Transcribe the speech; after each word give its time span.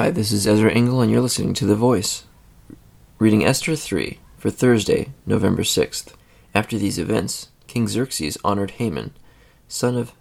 Hi, 0.00 0.10
this 0.10 0.32
is 0.32 0.46
Ezra 0.46 0.72
Engel, 0.72 1.02
and 1.02 1.12
you're 1.12 1.20
listening 1.20 1.52
to 1.52 1.66
The 1.66 1.74
Voice. 1.74 2.24
Reading 3.18 3.44
Esther 3.44 3.76
3 3.76 4.18
for 4.38 4.48
Thursday, 4.48 5.12
November 5.26 5.60
6th. 5.60 6.14
After 6.54 6.78
these 6.78 6.98
events, 6.98 7.50
King 7.66 7.86
Xerxes 7.86 8.38
honored 8.42 8.70
Haman, 8.70 9.12
son 9.68 9.98
of 9.98 10.14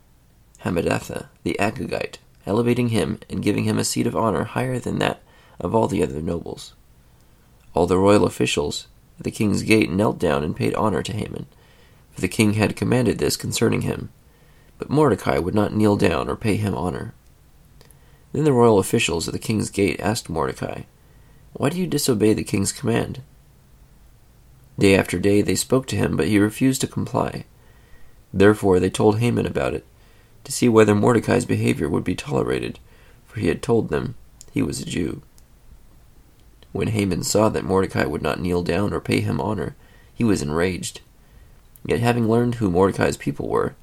Hammedatha, 0.65 1.29
the 1.43 1.55
Agagite, 1.61 2.17
elevating 2.45 2.89
him 2.89 3.19
and 3.29 3.41
giving 3.41 3.63
him 3.63 3.79
a 3.79 3.85
seat 3.85 4.05
of 4.05 4.17
honor 4.17 4.43
higher 4.43 4.79
than 4.79 4.99
that 4.99 5.21
of 5.61 5.73
all 5.73 5.87
the 5.87 6.03
other 6.03 6.21
nobles. 6.21 6.73
All 7.73 7.87
the 7.87 7.97
royal 7.97 8.25
officials 8.25 8.87
at 9.17 9.23
the 9.23 9.31
king's 9.31 9.63
gate 9.63 9.89
knelt 9.89 10.19
down 10.19 10.43
and 10.43 10.57
paid 10.57 10.75
honor 10.75 11.01
to 11.03 11.13
Haman, 11.13 11.45
for 12.11 12.19
the 12.19 12.27
king 12.27 12.55
had 12.55 12.75
commanded 12.75 13.17
this 13.17 13.37
concerning 13.37 13.83
him. 13.83 14.09
But 14.77 14.89
Mordecai 14.89 15.37
would 15.37 15.55
not 15.55 15.73
kneel 15.73 15.95
down 15.95 16.27
or 16.27 16.35
pay 16.35 16.57
him 16.57 16.75
honor. 16.75 17.13
Then 18.31 18.43
the 18.43 18.53
royal 18.53 18.79
officials 18.79 19.27
at 19.27 19.33
the 19.33 19.39
king's 19.39 19.69
gate 19.69 19.99
asked 19.99 20.29
Mordecai, 20.29 20.81
Why 21.53 21.69
do 21.69 21.77
you 21.77 21.87
disobey 21.87 22.33
the 22.33 22.43
king's 22.43 22.71
command? 22.71 23.21
Day 24.77 24.95
after 24.95 25.19
day 25.19 25.41
they 25.41 25.55
spoke 25.55 25.87
to 25.87 25.95
him, 25.95 26.15
but 26.15 26.27
he 26.27 26.39
refused 26.39 26.81
to 26.81 26.87
comply. 26.87 27.45
Therefore 28.33 28.79
they 28.79 28.89
told 28.89 29.19
Haman 29.19 29.45
about 29.45 29.73
it, 29.73 29.85
to 30.43 30.51
see 30.51 30.69
whether 30.69 30.95
Mordecai's 30.95 31.45
behavior 31.45 31.89
would 31.89 32.03
be 32.03 32.15
tolerated, 32.15 32.79
for 33.25 33.39
he 33.39 33.47
had 33.47 33.61
told 33.61 33.89
them 33.89 34.15
he 34.51 34.61
was 34.61 34.79
a 34.79 34.85
Jew. 34.85 35.21
When 36.71 36.89
Haman 36.89 37.23
saw 37.23 37.49
that 37.49 37.65
Mordecai 37.65 38.05
would 38.05 38.21
not 38.21 38.39
kneel 38.39 38.63
down 38.63 38.93
or 38.93 38.99
pay 38.99 39.21
him 39.21 39.41
honor, 39.41 39.75
he 40.13 40.23
was 40.23 40.41
enraged. 40.41 41.01
Yet 41.85 41.99
having 41.99 42.27
learned 42.27 42.55
who 42.55 42.69
Mordecai's 42.69 43.17
people 43.17 43.47
were, 43.47 43.75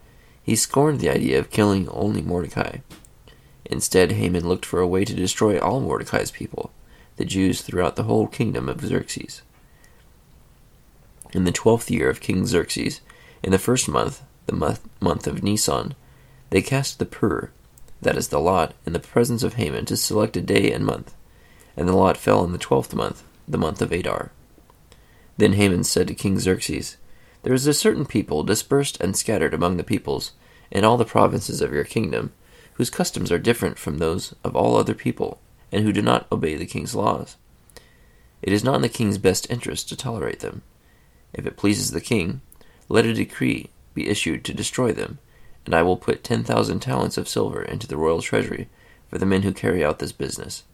he 0.42 0.54
scorned 0.54 1.00
the 1.00 1.10
idea 1.10 1.38
of 1.38 1.50
killing 1.50 1.88
only 1.88 2.22
Mordecai. 2.22 2.78
Instead, 3.70 4.12
Haman 4.12 4.48
looked 4.48 4.64
for 4.64 4.80
a 4.80 4.86
way 4.86 5.04
to 5.04 5.14
destroy 5.14 5.58
all 5.58 5.80
Mordecai's 5.80 6.30
people, 6.30 6.70
the 7.16 7.24
Jews 7.24 7.62
throughout 7.62 7.96
the 7.96 8.04
whole 8.04 8.26
kingdom 8.26 8.68
of 8.68 8.80
Xerxes. 8.80 9.42
In 11.32 11.44
the 11.44 11.52
twelfth 11.52 11.90
year 11.90 12.08
of 12.08 12.20
King 12.20 12.46
Xerxes, 12.46 13.00
in 13.42 13.50
the 13.50 13.58
first 13.58 13.88
month, 13.88 14.22
the 14.46 14.54
month, 14.54 14.80
month 15.00 15.26
of 15.26 15.42
Nisan, 15.42 15.94
they 16.50 16.62
cast 16.62 16.98
the 16.98 17.04
pur, 17.04 17.50
that 18.00 18.16
is 18.16 18.28
the 18.28 18.38
lot, 18.38 18.74
in 18.86 18.92
the 18.92 19.00
presence 19.00 19.42
of 19.42 19.54
Haman 19.54 19.84
to 19.86 19.96
select 19.96 20.36
a 20.36 20.40
day 20.40 20.70
and 20.70 20.86
month, 20.86 21.14
and 21.76 21.88
the 21.88 21.96
lot 21.96 22.16
fell 22.16 22.44
in 22.44 22.52
the 22.52 22.58
twelfth 22.58 22.94
month, 22.94 23.24
the 23.48 23.58
month 23.58 23.82
of 23.82 23.90
Adar. 23.92 24.30
Then 25.36 25.54
Haman 25.54 25.84
said 25.84 26.08
to 26.08 26.14
King 26.14 26.38
Xerxes, 26.38 26.96
There 27.42 27.52
is 27.52 27.66
a 27.66 27.74
certain 27.74 28.06
people 28.06 28.44
dispersed 28.44 29.00
and 29.00 29.16
scattered 29.16 29.52
among 29.52 29.76
the 29.76 29.84
peoples 29.84 30.32
in 30.70 30.84
all 30.84 30.96
the 30.96 31.04
provinces 31.04 31.60
of 31.60 31.72
your 31.72 31.84
kingdom, 31.84 32.32
whose 32.76 32.90
customs 32.90 33.32
are 33.32 33.38
different 33.38 33.78
from 33.78 33.98
those 33.98 34.34
of 34.44 34.54
all 34.54 34.76
other 34.76 34.94
people, 34.94 35.40
and 35.72 35.82
who 35.82 35.92
do 35.92 36.02
not 36.02 36.26
obey 36.30 36.54
the 36.54 36.66
king's 36.66 36.94
laws. 36.94 37.36
It 38.42 38.52
is 38.52 38.62
not 38.62 38.76
in 38.76 38.82
the 38.82 38.88
king's 38.88 39.18
best 39.18 39.50
interest 39.50 39.88
to 39.88 39.96
tolerate 39.96 40.40
them. 40.40 40.62
If 41.32 41.46
it 41.46 41.56
pleases 41.56 41.90
the 41.90 42.00
king, 42.00 42.42
let 42.88 43.06
a 43.06 43.14
decree 43.14 43.70
be 43.94 44.08
issued 44.08 44.44
to 44.44 44.54
destroy 44.54 44.92
them, 44.92 45.18
and 45.64 45.74
I 45.74 45.82
will 45.82 45.96
put 45.96 46.22
ten 46.22 46.44
thousand 46.44 46.80
talents 46.80 47.16
of 47.16 47.28
silver 47.28 47.62
into 47.62 47.86
the 47.86 47.96
royal 47.96 48.20
treasury 48.20 48.68
for 49.08 49.18
the 49.18 49.26
men 49.26 49.42
who 49.42 49.52
carry 49.52 49.84
out 49.84 49.98
this 49.98 50.12
business. 50.12 50.64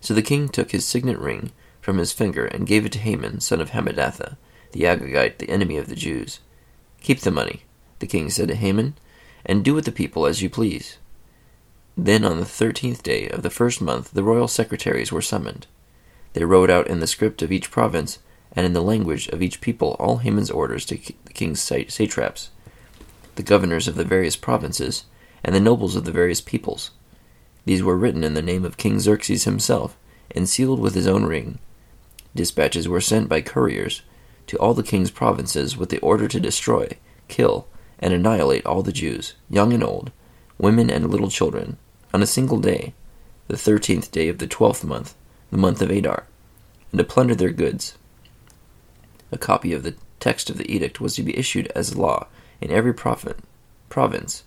So 0.00 0.14
the 0.14 0.22
king 0.22 0.48
took 0.48 0.70
his 0.70 0.86
signet 0.86 1.18
ring 1.18 1.52
from 1.80 1.98
his 1.98 2.12
finger 2.12 2.46
and 2.46 2.66
gave 2.66 2.86
it 2.86 2.92
to 2.92 2.98
Haman, 2.98 3.40
son 3.40 3.60
of 3.60 3.70
Hammedatha, 3.70 4.36
the 4.72 4.82
Agagite, 4.82 5.38
the 5.38 5.50
enemy 5.50 5.76
of 5.76 5.88
the 5.88 5.96
Jews. 5.96 6.40
Keep 7.02 7.20
the 7.20 7.30
money, 7.30 7.64
the 7.98 8.06
king 8.06 8.30
said 8.30 8.48
to 8.48 8.54
Haman, 8.54 8.94
and 9.44 9.64
do 9.64 9.74
with 9.74 9.84
the 9.84 9.92
people 9.92 10.26
as 10.26 10.42
you 10.42 10.50
please. 10.50 10.98
Then 11.96 12.24
on 12.24 12.38
the 12.38 12.46
thirteenth 12.46 13.02
day 13.02 13.28
of 13.28 13.42
the 13.42 13.50
first 13.50 13.80
month 13.80 14.12
the 14.12 14.22
royal 14.22 14.48
secretaries 14.48 15.12
were 15.12 15.20
summoned. 15.20 15.66
They 16.32 16.44
wrote 16.44 16.70
out 16.70 16.86
in 16.86 17.00
the 17.00 17.06
script 17.06 17.42
of 17.42 17.52
each 17.52 17.70
province 17.70 18.20
and 18.52 18.64
in 18.64 18.72
the 18.72 18.82
language 18.82 19.28
of 19.28 19.42
each 19.42 19.60
people 19.60 19.96
all 19.98 20.18
Haman's 20.18 20.50
orders 20.50 20.84
to 20.86 20.96
the 20.96 21.32
king's 21.32 21.60
satraps, 21.60 22.50
the 23.36 23.42
governors 23.42 23.86
of 23.86 23.96
the 23.96 24.04
various 24.04 24.36
provinces, 24.36 25.04
and 25.44 25.54
the 25.54 25.60
nobles 25.60 25.96
of 25.96 26.04
the 26.04 26.12
various 26.12 26.40
peoples. 26.40 26.90
These 27.64 27.82
were 27.82 27.96
written 27.96 28.24
in 28.24 28.34
the 28.34 28.42
name 28.42 28.64
of 28.64 28.76
King 28.76 28.98
Xerxes 28.98 29.44
himself, 29.44 29.96
and 30.30 30.48
sealed 30.48 30.80
with 30.80 30.94
his 30.94 31.06
own 31.06 31.24
ring. 31.24 31.58
Dispatches 32.34 32.88
were 32.88 33.00
sent 33.00 33.28
by 33.28 33.40
couriers 33.40 34.02
to 34.46 34.56
all 34.58 34.74
the 34.74 34.82
king's 34.82 35.10
provinces 35.10 35.76
with 35.76 35.90
the 35.90 35.98
order 35.98 36.28
to 36.28 36.40
destroy, 36.40 36.88
kill, 37.28 37.66
and 37.98 38.12
annihilate 38.12 38.64
all 38.64 38.82
the 38.82 38.92
Jews, 38.92 39.34
young 39.48 39.72
and 39.72 39.84
old, 39.84 40.10
women 40.58 40.90
and 40.90 41.10
little 41.10 41.30
children, 41.30 41.76
on 42.12 42.22
a 42.22 42.26
single 42.26 42.58
day, 42.58 42.94
the 43.48 43.56
thirteenth 43.56 44.10
day 44.10 44.28
of 44.28 44.38
the 44.38 44.46
twelfth 44.46 44.84
month, 44.84 45.14
the 45.50 45.58
month 45.58 45.82
of 45.82 45.90
Adar, 45.90 46.26
and 46.92 46.98
to 46.98 47.04
plunder 47.04 47.34
their 47.34 47.50
goods. 47.50 47.96
A 49.32 49.38
copy 49.38 49.72
of 49.72 49.82
the 49.82 49.94
text 50.18 50.50
of 50.50 50.58
the 50.58 50.70
edict 50.72 51.00
was 51.00 51.14
to 51.16 51.22
be 51.22 51.36
issued 51.36 51.68
as 51.74 51.96
law 51.96 52.26
in 52.60 52.70
every 52.70 52.94
province, 52.94 54.44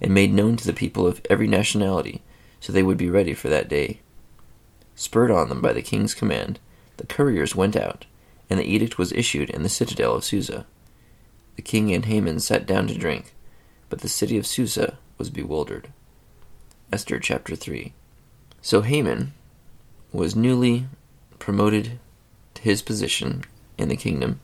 and 0.00 0.12
made 0.12 0.32
known 0.32 0.56
to 0.56 0.66
the 0.66 0.72
people 0.72 1.06
of 1.06 1.20
every 1.30 1.46
nationality, 1.46 2.22
so 2.60 2.72
they 2.72 2.82
would 2.82 2.98
be 2.98 3.08
ready 3.08 3.32
for 3.32 3.48
that 3.48 3.68
day. 3.68 4.00
Spurred 4.94 5.30
on 5.30 5.48
them 5.48 5.60
by 5.60 5.72
the 5.72 5.82
king's 5.82 6.14
command, 6.14 6.58
the 6.96 7.06
couriers 7.06 7.56
went 7.56 7.76
out, 7.76 8.06
and 8.50 8.60
the 8.60 8.64
edict 8.64 8.98
was 8.98 9.12
issued 9.12 9.50
in 9.50 9.62
the 9.62 9.68
citadel 9.68 10.14
of 10.14 10.24
Susa. 10.24 10.66
The 11.56 11.62
king 11.62 11.92
and 11.92 12.04
Haman 12.04 12.40
sat 12.40 12.66
down 12.66 12.86
to 12.88 12.98
drink, 12.98 13.34
but 13.88 14.00
the 14.00 14.08
city 14.08 14.36
of 14.36 14.46
Susa 14.46 14.98
was 15.18 15.30
bewildered. 15.30 15.88
Esther 16.94 17.18
chapter 17.18 17.56
3. 17.56 17.92
So 18.62 18.82
Haman 18.82 19.34
was 20.12 20.36
newly 20.36 20.86
promoted 21.40 21.98
to 22.54 22.62
his 22.62 22.82
position 22.82 23.42
in 23.76 23.88
the 23.88 23.96
kingdom, 23.96 24.38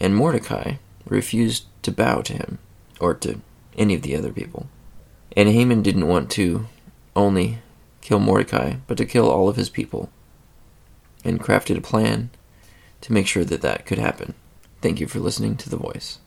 and 0.00 0.14
Mordecai 0.14 0.74
refused 1.04 1.64
to 1.82 1.90
bow 1.90 2.22
to 2.22 2.32
him 2.32 2.60
or 3.00 3.12
to 3.14 3.40
any 3.76 3.92
of 3.96 4.02
the 4.02 4.14
other 4.14 4.30
people. 4.30 4.68
And 5.36 5.48
Haman 5.48 5.82
didn't 5.82 6.06
want 6.06 6.30
to 6.30 6.68
only 7.16 7.58
kill 8.02 8.20
Mordecai, 8.20 8.74
but 8.86 8.98
to 8.98 9.04
kill 9.04 9.28
all 9.28 9.48
of 9.48 9.56
his 9.56 9.68
people, 9.68 10.08
and 11.24 11.42
crafted 11.42 11.76
a 11.76 11.80
plan 11.80 12.30
to 13.00 13.12
make 13.12 13.26
sure 13.26 13.44
that 13.44 13.62
that 13.62 13.84
could 13.84 13.98
happen. 13.98 14.34
Thank 14.80 15.00
you 15.00 15.08
for 15.08 15.18
listening 15.18 15.56
to 15.56 15.68
The 15.68 15.76
Voice. 15.76 16.20